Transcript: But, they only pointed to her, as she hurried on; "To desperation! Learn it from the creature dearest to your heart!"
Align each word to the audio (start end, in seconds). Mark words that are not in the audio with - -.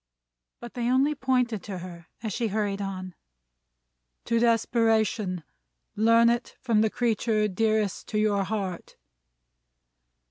But, 0.59 0.73
they 0.73 0.89
only 0.89 1.13
pointed 1.13 1.61
to 1.65 1.77
her, 1.77 2.07
as 2.23 2.33
she 2.33 2.47
hurried 2.47 2.81
on; 2.81 3.13
"To 4.25 4.39
desperation! 4.39 5.43
Learn 5.95 6.27
it 6.27 6.55
from 6.59 6.81
the 6.81 6.89
creature 6.89 7.47
dearest 7.47 8.07
to 8.07 8.17
your 8.17 8.43
heart!" 8.45 8.95